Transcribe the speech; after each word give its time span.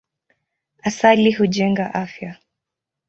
Asali 0.87 1.31
hujenga 1.33 1.85
afya. 2.01 2.37